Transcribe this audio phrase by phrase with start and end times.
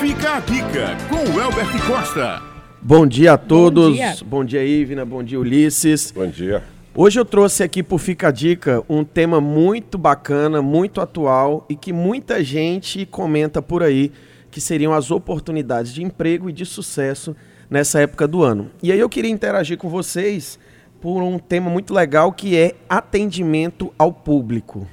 [0.00, 2.40] Fica a dica com o Elbert Costa.
[2.80, 3.88] Bom dia a todos.
[3.88, 5.04] Bom dia, Bom dia Ivna.
[5.04, 6.12] Bom dia, Ulisses.
[6.12, 6.62] Bom dia.
[6.94, 11.74] Hoje eu trouxe aqui pro Fica a Dica um tema muito bacana, muito atual e
[11.74, 14.12] que muita gente comenta por aí,
[14.52, 17.34] que seriam as oportunidades de emprego e de sucesso
[17.68, 18.70] nessa época do ano.
[18.80, 20.60] E aí eu queria interagir com vocês
[21.00, 24.86] por um tema muito legal que é atendimento ao público.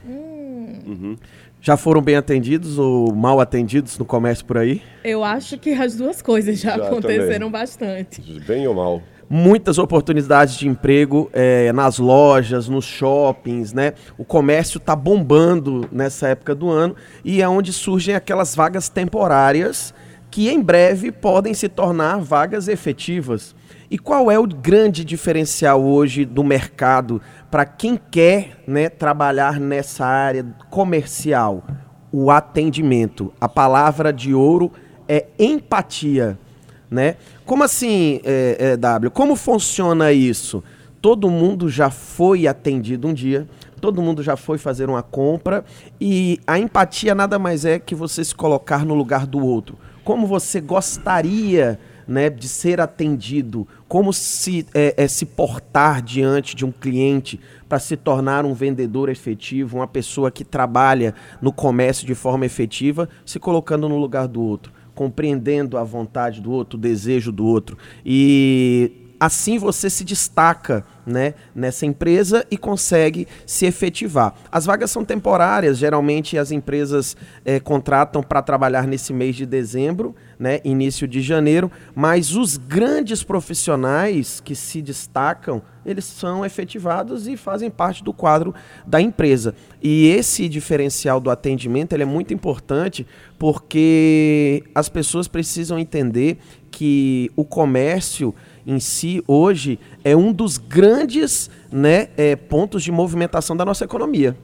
[1.66, 4.84] Já foram bem atendidos ou mal atendidos no comércio por aí?
[5.04, 7.51] Eu acho que as duas coisas já, Já aconteceram também.
[7.51, 8.21] bastante.
[8.47, 9.01] Bem ou mal?
[9.28, 13.93] muitas oportunidades de emprego eh, nas lojas, nos shoppings, né?
[14.20, 19.95] O comércio está bombando nessa época do ano e é onde surgem aquelas vagas temporárias
[20.29, 23.56] que em breve podem se tornar vagas efetivas.
[23.96, 30.06] E qual é o grande diferencial hoje do mercado para quem quer né, trabalhar nessa
[30.06, 31.64] área comercial?
[32.12, 33.31] O atendimento.
[33.40, 34.70] A palavra de ouro
[35.08, 36.38] é empatia
[36.92, 37.16] né?
[37.45, 39.10] Como assim, é, é, W?
[39.12, 40.62] Como funciona isso?
[41.02, 43.48] Todo mundo já foi atendido um dia,
[43.80, 45.64] todo mundo já foi fazer uma compra
[46.02, 49.78] e a empatia nada mais é que você se colocar no lugar do outro.
[50.04, 56.66] Como você gostaria né, de ser atendido, como se, é, é, se portar diante de
[56.66, 62.16] um cliente para se tornar um vendedor efetivo, uma pessoa que trabalha no comércio de
[62.16, 67.30] forma efetiva, se colocando no lugar do outro compreendendo a vontade do outro, o desejo
[67.30, 67.78] do outro.
[68.06, 74.34] E assim você se destaca né, nessa empresa e consegue se efetivar.
[74.52, 80.16] As vagas são temporárias, geralmente as empresas eh, contratam para trabalhar nesse mês de dezembro,
[80.40, 87.38] né, início de janeiro, mas os grandes profissionais que se destacam, eles são efetivados e
[87.38, 88.54] fazem parte do quadro
[88.86, 89.54] da empresa.
[89.82, 93.06] E esse diferencial do atendimento ele é muito importante
[93.38, 96.40] porque as pessoas precisam entender
[96.72, 98.34] que o comércio
[98.66, 104.36] em si hoje é um dos grandes né, é, pontos de movimentação da nossa economia.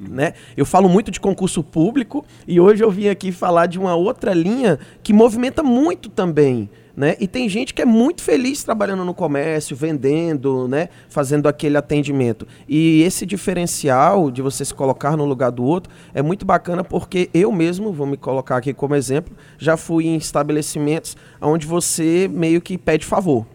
[0.00, 0.34] Né?
[0.56, 4.34] Eu falo muito de concurso público e hoje eu vim aqui falar de uma outra
[4.34, 6.68] linha que movimenta muito também.
[6.96, 7.14] Né?
[7.20, 10.88] E tem gente que é muito feliz trabalhando no comércio, vendendo, né?
[11.10, 12.46] fazendo aquele atendimento.
[12.66, 17.28] E esse diferencial de você se colocar no lugar do outro é muito bacana porque
[17.34, 22.62] eu mesmo, vou me colocar aqui como exemplo, já fui em estabelecimentos onde você meio
[22.62, 23.46] que pede favor.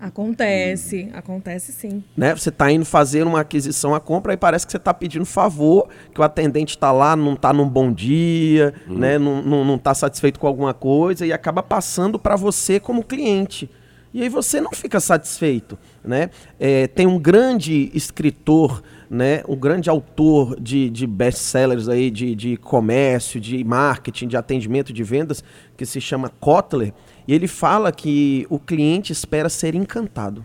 [0.00, 2.02] Acontece, acontece sim.
[2.16, 2.34] né?
[2.34, 5.88] Você está indo fazer uma aquisição, a compra, e parece que você está pedindo favor,
[6.12, 9.18] que o atendente está lá, não está num bom dia, né?
[9.18, 13.04] não está não, não tá satisfeito com alguma coisa e acaba passando para você como
[13.04, 13.70] cliente.
[14.14, 15.76] E aí você não fica satisfeito.
[16.04, 16.30] Né?
[16.60, 18.80] É, tem um grande escritor,
[19.10, 19.42] né?
[19.48, 25.02] um grande autor de, de best-sellers aí, de, de comércio, de marketing, de atendimento de
[25.02, 25.42] vendas,
[25.76, 26.92] que se chama Kotler,
[27.26, 30.44] e ele fala que o cliente espera ser encantado.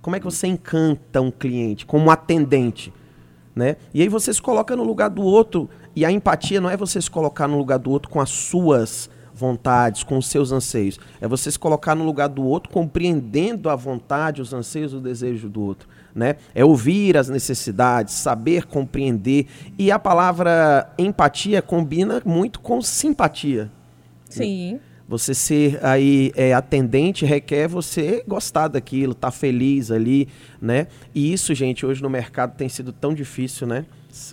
[0.00, 2.92] Como é que você encanta um cliente como atendente?
[3.54, 3.76] Né?
[3.92, 5.70] E aí você se coloca no lugar do outro.
[5.94, 9.08] E a empatia não é você se colocar no lugar do outro com as suas
[9.32, 10.98] vontades, com os seus anseios.
[11.20, 15.48] É você se colocar no lugar do outro, compreendendo a vontade, os anseios, o desejo
[15.48, 15.88] do outro.
[16.14, 16.36] Né?
[16.54, 19.46] É ouvir as necessidades, saber compreender.
[19.78, 23.70] E a palavra empatia combina muito com simpatia.
[24.28, 24.80] Sim.
[25.06, 30.28] Você ser aí é, atendente requer você gostar daquilo, estar tá feliz ali,
[30.60, 30.86] né?
[31.14, 33.84] E isso, gente, hoje no mercado tem sido tão difícil, né?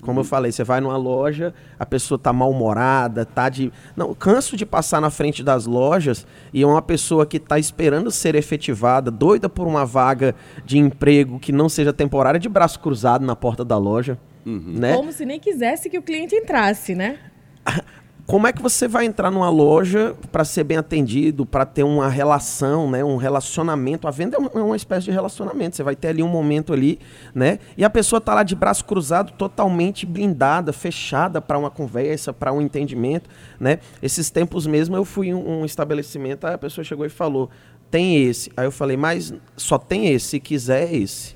[0.01, 3.71] Como eu falei, você vai numa loja, a pessoa tá mal-humorada, tá de.
[3.95, 8.11] Não, canso de passar na frente das lojas e é uma pessoa que tá esperando
[8.11, 13.25] ser efetivada, doida por uma vaga de emprego que não seja temporária, de braço cruzado
[13.25, 14.19] na porta da loja.
[14.45, 14.95] Né?
[14.95, 17.17] Como se nem quisesse que o cliente entrasse, né?
[18.25, 22.07] Como é que você vai entrar numa loja para ser bem atendido, para ter uma
[22.07, 24.07] relação, né, um relacionamento?
[24.07, 25.75] A venda é uma, é uma espécie de relacionamento.
[25.75, 26.99] Você vai ter ali um momento ali,
[27.33, 27.59] né?
[27.77, 32.53] E a pessoa tá lá de braço cruzado, totalmente blindada, fechada para uma conversa, para
[32.53, 33.79] um entendimento, né?
[34.01, 37.49] Esses tempos mesmo eu fui em um, estabelecimento, aí a pessoa chegou e falou:
[37.89, 38.51] "Tem esse".
[38.55, 41.35] Aí eu falei: "Mas só tem esse, se quiser é esse".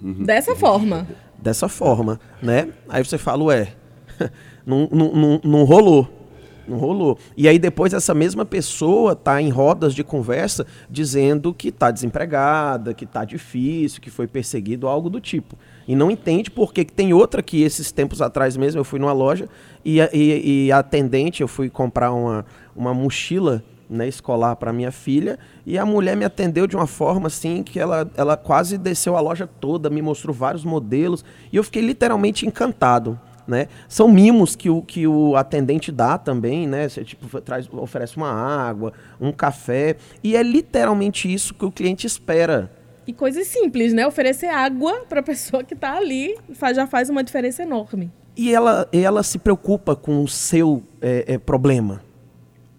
[0.00, 1.06] Dessa forma.
[1.38, 2.68] Dessa forma, né?
[2.88, 3.68] Aí você fala: "Ué,
[4.66, 6.21] não, não, não, não rolou".
[6.66, 7.18] Não rolou.
[7.36, 12.94] E aí depois essa mesma pessoa tá em rodas de conversa dizendo que tá desempregada,
[12.94, 15.56] que tá difícil, que foi perseguido, algo do tipo.
[15.86, 19.12] E não entende porque que tem outra que esses tempos atrás mesmo eu fui numa
[19.12, 19.48] loja
[19.84, 24.90] e, e, e a atendente, eu fui comprar uma, uma mochila né, escolar para minha
[24.90, 29.16] filha e a mulher me atendeu de uma forma assim que ela, ela quase desceu
[29.16, 33.20] a loja toda, me mostrou vários modelos e eu fiquei literalmente encantado.
[33.46, 33.68] Né?
[33.88, 36.88] São mimos que o, que o atendente dá também, né?
[36.88, 39.96] Você tipo, traz, oferece uma água, um café.
[40.22, 42.70] E é literalmente isso que o cliente espera.
[43.06, 44.06] E coisas simples, né?
[44.06, 48.10] Oferecer água para a pessoa que está ali faz, já faz uma diferença enorme.
[48.36, 52.02] E ela, ela se preocupa com o seu é, é, problema.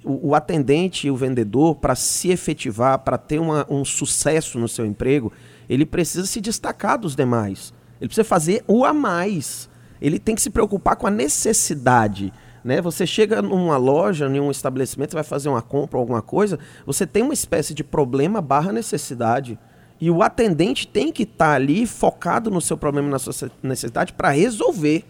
[0.04, 4.68] O, o, atendente e o vendedor, para se efetivar, para ter uma, um sucesso no
[4.68, 5.32] seu emprego,
[5.70, 7.74] ele precisa se destacar dos demais.
[8.02, 9.70] Ele precisa fazer o a mais.
[10.02, 12.34] Ele tem que se preocupar com a necessidade.
[12.64, 12.82] Né?
[12.82, 17.06] Você chega numa loja, em um estabelecimento, vai fazer uma compra ou alguma coisa, você
[17.06, 19.60] tem uma espécie de problema barra necessidade.
[20.00, 24.14] E o atendente tem que estar tá ali focado no seu problema, na sua necessidade,
[24.14, 25.06] para resolver.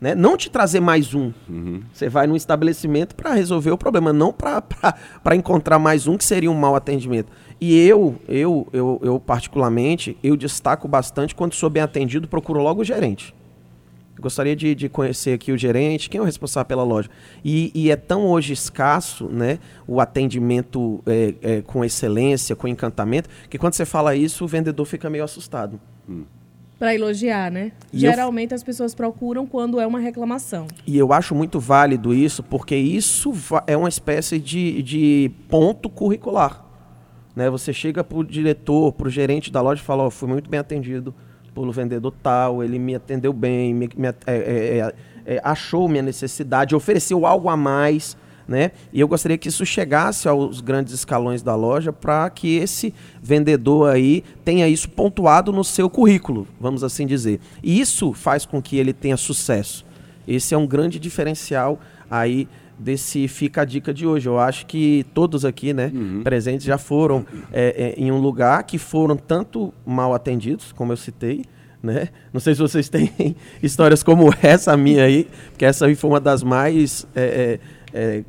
[0.00, 0.14] Né?
[0.14, 1.32] Não te trazer mais um.
[1.48, 1.82] Uhum.
[1.92, 6.50] Você vai num estabelecimento para resolver o problema, não para encontrar mais um que seria
[6.50, 7.32] um mau atendimento.
[7.60, 12.82] E eu, eu, eu, eu particularmente, eu destaco bastante quando sou bem atendido, procuro logo
[12.82, 13.34] o gerente.
[14.18, 17.08] Eu gostaria de, de conhecer aqui o gerente, quem é o responsável pela loja.
[17.44, 23.28] E, e é tão hoje escasso né, o atendimento é, é, com excelência, com encantamento,
[23.48, 25.80] que quando você fala isso, o vendedor fica meio assustado.
[26.08, 26.24] Hum
[26.78, 27.72] para elogiar, né?
[27.92, 28.54] E Geralmente eu...
[28.54, 30.68] as pessoas procuram quando é uma reclamação.
[30.86, 33.32] E eu acho muito válido isso, porque isso
[33.66, 36.64] é uma espécie de, de ponto curricular.
[37.34, 37.50] Né?
[37.50, 40.48] Você chega para o diretor, para o gerente da loja e fala, oh, fui muito
[40.48, 41.12] bem atendido
[41.60, 44.94] pelo vendedor tal, ele me atendeu bem, me, me é, é, é,
[45.36, 48.16] é achou minha necessidade, ofereceu algo a mais
[48.48, 48.72] né?
[48.90, 53.90] E eu gostaria que isso chegasse aos grandes escalões da loja para que esse vendedor
[53.90, 57.40] aí tenha isso pontuado no seu currículo, vamos assim dizer.
[57.62, 59.84] E isso faz com que ele tenha sucesso.
[60.26, 61.78] Esse é um grande diferencial
[62.10, 64.28] aí desse Fica a Dica de hoje.
[64.28, 66.22] Eu acho que todos aqui, né, uhum.
[66.22, 70.96] presentes, já foram é, é, em um lugar que foram tanto mal atendidos, como eu
[70.96, 71.44] citei,
[71.82, 72.08] né?
[72.32, 76.20] Não sei se vocês têm histórias como essa minha aí, porque essa aí foi uma
[76.20, 78.24] das mais é, é é,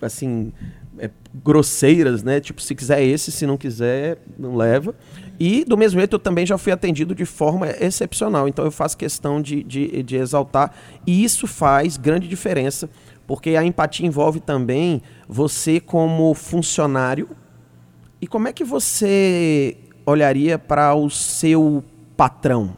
[0.00, 0.52] assim,
[0.98, 1.10] é,
[1.42, 2.40] grosseiras, né?
[2.40, 4.94] Tipo, se quiser esse, se não quiser, não leva.
[5.38, 8.48] E, do mesmo jeito, eu também já fui atendido de forma excepcional.
[8.48, 10.74] Então, eu faço questão de, de, de exaltar.
[11.06, 12.88] E isso faz grande diferença,
[13.26, 17.28] porque a empatia envolve também você como funcionário.
[18.20, 21.82] E como é que você olharia para o seu
[22.16, 22.76] patrão,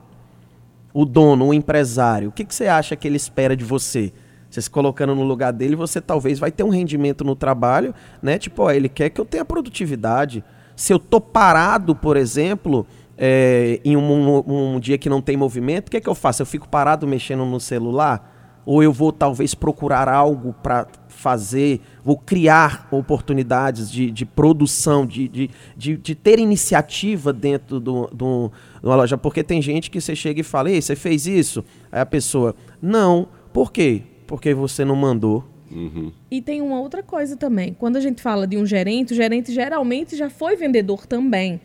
[0.93, 2.29] o dono, o empresário?
[2.29, 4.13] O que, que você acha que ele espera de você?
[4.49, 7.93] Você se colocando no lugar dele, você talvez vai ter um rendimento no trabalho,
[8.23, 8.39] né?
[8.39, 10.45] Tipo, ó, ele quer que eu tenha produtividade.
[10.77, 12.87] Se eu tô parado, por exemplo,
[13.19, 16.15] é, em um, um, um, dia que não tem movimento, o que é que eu
[16.15, 16.43] faço?
[16.43, 18.34] Eu fico parado mexendo no celular?
[18.67, 25.29] Ou eu vou talvez procurar algo para fazer, vou criar oportunidades de, de produção, de,
[25.29, 29.17] de, de, de, ter iniciativa dentro do, do, de uma loja?
[29.17, 31.65] Porque tem gente que você chega e fala, ei, você fez isso?
[31.91, 33.29] Aí a pessoa, não.
[33.53, 34.03] Por quê?
[34.27, 35.45] porque você não mandou.
[35.71, 36.13] Uhum.
[36.31, 37.75] E tem uma outra coisa também.
[37.75, 41.61] Quando a gente fala de um gerente, o gerente geralmente já foi vendedor também.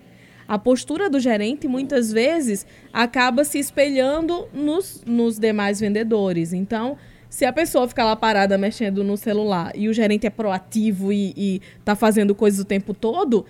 [0.49, 6.53] A postura do gerente muitas vezes acaba se espelhando nos, nos demais vendedores.
[6.53, 6.97] Então,
[7.29, 11.61] se a pessoa ficar lá parada mexendo no celular e o gerente é proativo e
[11.77, 13.45] está fazendo coisas o tempo todo,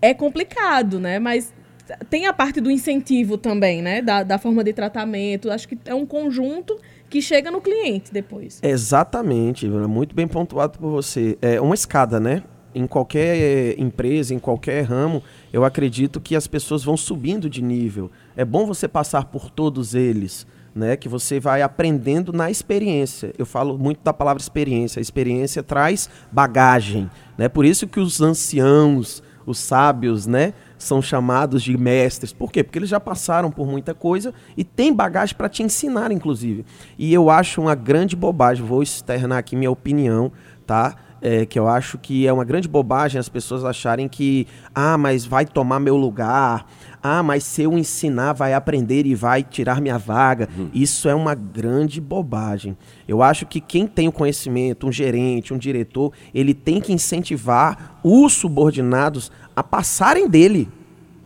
[0.00, 1.18] é complicado, né?
[1.18, 1.52] Mas
[2.08, 4.00] tem a parte do incentivo também, né?
[4.00, 5.50] Da, da forma de tratamento.
[5.50, 6.78] Acho que é um conjunto
[7.08, 8.60] que chega no cliente depois.
[8.62, 11.36] Exatamente, muito bem pontuado por você.
[11.42, 12.44] É uma escada, né?
[12.74, 18.10] Em qualquer empresa, em qualquer ramo, eu acredito que as pessoas vão subindo de nível.
[18.36, 20.96] É bom você passar por todos eles, né?
[20.96, 23.32] Que você vai aprendendo na experiência.
[23.36, 25.00] Eu falo muito da palavra experiência.
[25.00, 27.48] A experiência traz bagagem, né?
[27.48, 30.54] Por isso que os anciãos, os sábios, né?
[30.82, 32.32] são chamados de mestres.
[32.32, 32.64] Por quê?
[32.64, 36.64] Porque eles já passaram por muita coisa e têm bagagem para te ensinar, inclusive.
[36.98, 40.32] E eu acho uma grande bobagem, vou externar aqui minha opinião,
[40.66, 40.96] tá?
[41.22, 45.26] É, que eu acho que é uma grande bobagem as pessoas acharem que, ah, mas
[45.26, 46.66] vai tomar meu lugar,
[47.02, 50.48] ah, mas se eu ensinar, vai aprender e vai tirar minha vaga.
[50.56, 50.70] Uhum.
[50.72, 52.76] Isso é uma grande bobagem.
[53.08, 57.98] Eu acho que quem tem o conhecimento, um gerente, um diretor, ele tem que incentivar
[58.02, 60.68] os subordinados a passarem dele,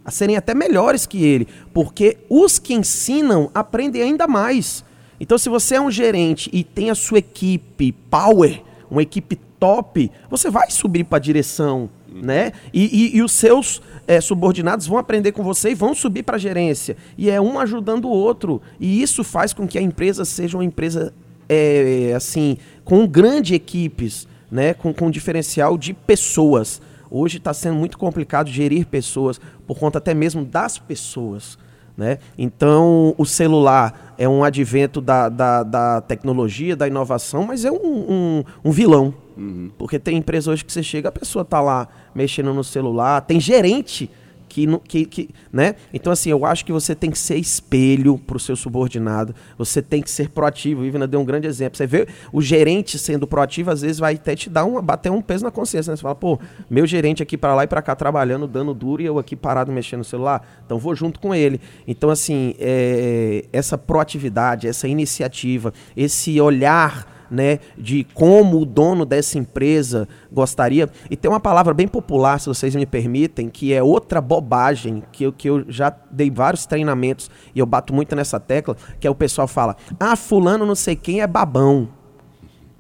[0.05, 4.85] a serem até melhores que ele, porque os que ensinam aprendem ainda mais.
[5.19, 8.63] Então, se você é um gerente e tem a sua equipe power,
[8.95, 12.53] uma equipe top, você vai subir para a direção, né?
[12.73, 16.37] E, e, e os seus é, subordinados vão aprender com você e vão subir para
[16.37, 16.97] a gerência.
[17.19, 18.63] E é um ajudando o outro.
[18.79, 21.13] E isso faz com que a empresa seja uma empresa
[21.49, 24.75] é, assim com grandes equipes, né?
[24.75, 26.81] Com, com diferencial de pessoas.
[27.11, 31.59] Hoje está sendo muito complicado gerir pessoas por conta até mesmo das pessoas.
[31.97, 32.19] Né?
[32.37, 37.77] Então, o celular é um advento da, da, da tecnologia, da inovação, mas é um,
[37.77, 39.15] um, um vilão.
[39.37, 39.71] Uhum.
[39.79, 43.39] Porque tem empresa hoje que você chega, a pessoa está lá mexendo no celular, tem
[43.39, 44.11] gerente
[44.55, 45.75] que, que, que, né?
[45.93, 49.83] Então, assim, eu acho que você tem que ser espelho para o seu subordinado, você
[49.83, 50.83] tem que ser proativo.
[50.83, 51.77] O Ivana deu um grande exemplo.
[51.77, 55.21] Você vê o gerente sendo proativo, às vezes vai até te dar uma, bater um
[55.21, 55.91] peso na consciência.
[55.91, 55.97] Né?
[55.97, 56.39] Você fala, pô,
[56.71, 59.73] meu gerente aqui para lá e para cá trabalhando, dando duro e eu aqui parado
[59.73, 61.61] mexendo no celular, então vou junto com ele.
[61.87, 69.39] Então, assim, é, essa proatividade, essa iniciativa, esse olhar né, de como o dono dessa
[69.39, 70.89] empresa gostaria.
[71.11, 75.25] E tem uma palavra bem popular, se vocês me permitem, que é outra bobagem, que
[75.25, 79.11] eu, que eu já dei vários treinamentos e eu bato muito nessa tecla, que é
[79.11, 81.89] o pessoal fala: ah, fulano não sei quem é babão.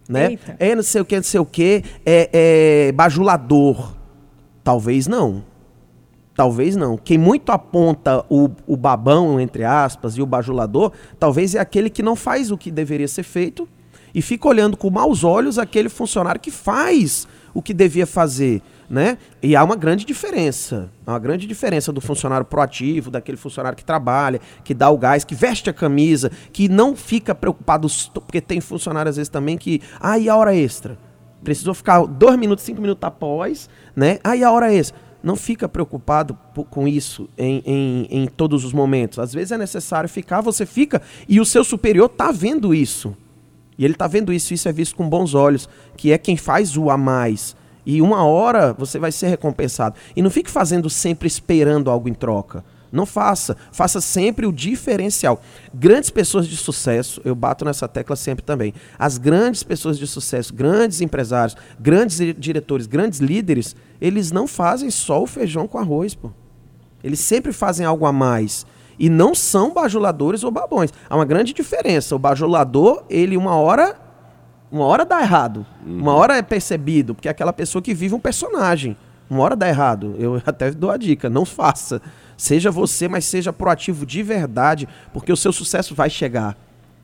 [0.09, 0.33] Né?
[0.33, 0.57] Eita.
[0.59, 2.31] É não sei o que, não sei o que, é,
[2.89, 3.95] é bajulador.
[4.63, 5.45] Talvez não.
[6.35, 6.97] Talvez não.
[6.97, 12.03] Quem muito aponta o, o babão, entre aspas, e o bajulador, talvez é aquele que
[12.03, 13.69] não faz o que deveria ser feito
[14.15, 19.17] e fica olhando com maus olhos aquele funcionário que faz o que devia fazer, né?
[19.43, 23.85] E há uma grande diferença, há uma grande diferença do funcionário proativo, daquele funcionário que
[23.85, 28.61] trabalha, que dá o gás, que veste a camisa, que não fica preocupado, porque tem
[28.61, 30.99] funcionário às vezes também que, ah, e a hora extra?
[31.45, 34.19] Precisou ficar dois minutos, cinco minutos após, né?
[34.25, 34.99] Ah, e a hora extra?
[35.23, 36.37] Não fica preocupado
[36.69, 39.19] com isso em, em, em todos os momentos.
[39.19, 43.17] Às vezes é necessário ficar, você fica, e o seu superior está vendo isso.
[43.77, 46.77] E ele está vendo isso, isso é visto com bons olhos, que é quem faz
[46.77, 47.57] o a mais.
[47.87, 49.97] E uma hora você vai ser recompensado.
[50.17, 52.65] E não fique fazendo sempre esperando algo em troca.
[52.95, 53.57] Não faça.
[53.73, 55.43] Faça sempre o diferencial.
[55.75, 58.73] Grandes pessoas de sucesso, eu bato nessa tecla sempre também.
[58.97, 65.21] As grandes pessoas de sucesso, grandes empresários, grandes diretores, grandes líderes, eles não fazem só
[65.21, 66.31] o feijão com arroz, pô.
[67.03, 68.65] Eles sempre fazem algo a mais.
[68.99, 70.93] E não são bajuladores ou babões.
[71.09, 72.15] Há uma grande diferença.
[72.15, 73.97] O bajulador, ele uma hora.
[74.71, 75.67] Uma hora dá errado.
[75.87, 76.01] Uhum.
[76.01, 78.97] Uma hora é percebido, porque é aquela pessoa que vive um personagem.
[79.29, 80.15] Uma hora dá errado.
[80.19, 82.01] Eu até dou a dica, não faça.
[82.37, 86.57] Seja você, mas seja proativo de verdade, porque o seu sucesso vai chegar.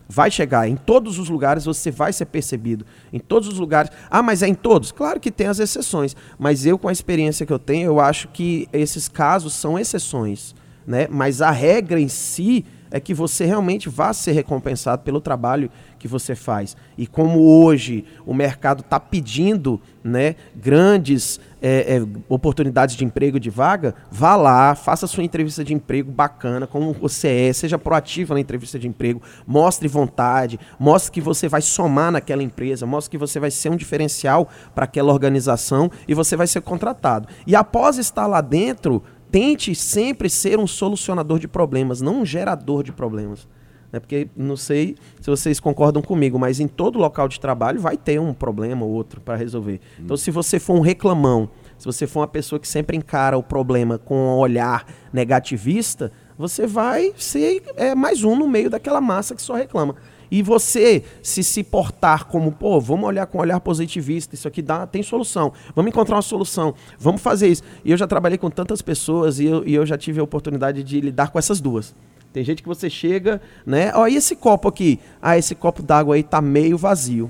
[0.07, 0.67] Vai chegar.
[0.67, 2.85] Em todos os lugares você vai ser percebido.
[3.13, 3.89] Em todos os lugares.
[4.09, 4.91] Ah, mas é em todos?
[4.91, 6.15] Claro que tem as exceções.
[6.37, 10.53] Mas eu, com a experiência que eu tenho, eu acho que esses casos são exceções
[10.85, 11.07] né?
[11.09, 16.07] Mas a regra em si é que você realmente vá ser recompensado pelo trabalho que
[16.07, 16.75] você faz.
[16.97, 23.49] E como hoje o mercado está pedindo né, grandes é, é, oportunidades de emprego de
[23.49, 28.39] vaga, vá lá, faça sua entrevista de emprego bacana, como você é, seja proativo na
[28.39, 33.39] entrevista de emprego, mostre vontade, mostre que você vai somar naquela empresa, mostre que você
[33.39, 37.27] vai ser um diferencial para aquela organização e você vai ser contratado.
[37.47, 42.83] E após estar lá dentro, tente sempre ser um solucionador de problemas, não um gerador
[42.83, 43.47] de problemas.
[43.91, 43.99] Né?
[43.99, 48.19] Porque não sei se vocês concordam comigo, mas em todo local de trabalho vai ter
[48.19, 49.79] um problema ou outro para resolver.
[49.99, 50.03] Hum.
[50.05, 53.43] Então, se você for um reclamão, se você for uma pessoa que sempre encara o
[53.43, 59.35] problema com um olhar negativista, você vai ser é, mais um no meio daquela massa
[59.35, 59.95] que só reclama.
[60.31, 64.61] E você se se portar como, pô, vamos olhar com um olhar positivista, isso aqui
[64.61, 65.51] dá, tem solução.
[65.75, 67.63] Vamos encontrar uma solução, vamos fazer isso.
[67.83, 70.83] E eu já trabalhei com tantas pessoas e eu, e eu já tive a oportunidade
[70.83, 71.93] de lidar com essas duas.
[72.31, 73.91] Tem gente que você chega, né?
[73.93, 74.99] Ó, e esse copo aqui?
[75.21, 77.29] Ah, esse copo d'água aí tá meio vazio.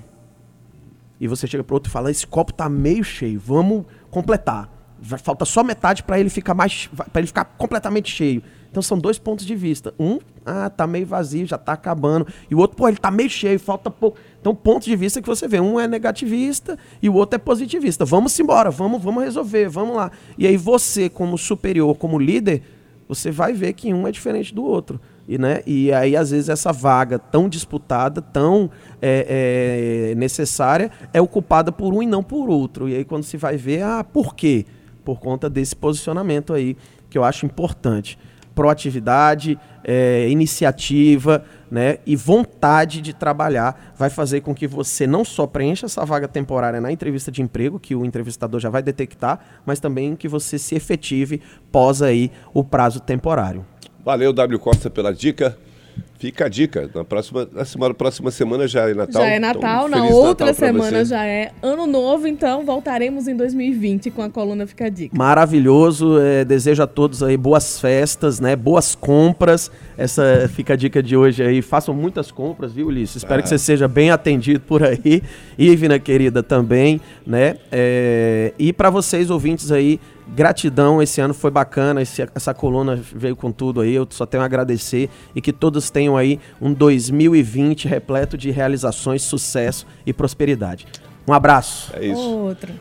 [1.19, 4.69] E você chega pro outro e fala: esse copo tá meio cheio, vamos completar.
[5.23, 8.43] Falta só metade para ele ficar mais, para ele ficar completamente cheio.
[8.69, 9.91] Então são dois pontos de vista.
[9.99, 12.27] Um, ah, tá meio vazio, já tá acabando.
[12.49, 14.17] E o outro, pô, ele tá meio cheio, falta pouco.
[14.39, 15.59] Então, pontos de vista que você vê.
[15.59, 18.05] Um é negativista e o outro é positivista.
[18.05, 20.11] Vamos embora, vamos, vamos resolver, vamos lá.
[20.37, 22.63] E aí você, como superior, como líder,
[23.07, 24.99] você vai ver que um é diferente do outro.
[25.27, 28.69] E, né, e aí, às vezes, essa vaga tão disputada, tão
[29.01, 32.89] é, é, necessária, é ocupada por um e não por outro.
[32.89, 34.65] E aí, quando se vai ver, ah, por quê?
[35.05, 36.75] Por conta desse posicionamento aí,
[37.09, 38.17] que eu acho importante
[38.53, 45.47] proatividade, é, iniciativa né, e vontade de trabalhar vai fazer com que você não só
[45.47, 49.79] preencha essa vaga temporária na entrevista de emprego, que o entrevistador já vai detectar, mas
[49.79, 51.41] também que você se efetive
[51.71, 53.65] pós aí o prazo temporário.
[54.03, 55.57] Valeu, W Costa, pela dica.
[56.19, 56.87] Fica a dica.
[56.93, 59.23] Na próxima, na semana, próxima semana já é Natal.
[59.23, 61.05] Já é Natal, então, na outra Natal semana você.
[61.05, 65.17] já é Ano Novo, então voltaremos em 2020 com a coluna Fica a Dica.
[65.17, 66.19] Maravilhoso.
[66.19, 68.55] é, desejo a todos aí boas festas, né?
[68.55, 69.71] Boas compras.
[69.97, 71.59] Essa fica a dica de hoje aí.
[71.59, 73.15] Façam muitas compras, viu, Ulisses?
[73.17, 73.41] Espero Ah.
[73.41, 75.23] que você seja bem atendido por aí.
[75.57, 77.57] Ivna, querida, também, né?
[77.71, 79.99] É, e para vocês, ouvintes aí,
[80.35, 81.01] gratidão.
[81.01, 82.01] Esse ano foi bacana.
[82.01, 83.93] esse- essa coluna veio com tudo aí.
[83.93, 85.09] Eu só tenho a agradecer.
[85.35, 90.87] E que todos tenham aí um 2020 repleto de realizações, sucesso e prosperidade.
[91.27, 91.91] Um abraço.
[91.95, 92.19] É isso.
[92.19, 92.73] Outra.